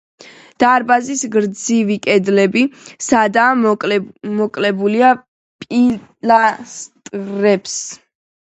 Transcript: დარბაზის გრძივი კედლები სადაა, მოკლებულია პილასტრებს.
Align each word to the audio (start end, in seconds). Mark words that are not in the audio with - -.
დარბაზის 0.61 1.19
გრძივი 1.35 1.97
კედლები 2.05 2.63
სადაა, 3.09 3.59
მოკლებულია 4.39 5.13
პილასტრებს. 5.67 7.79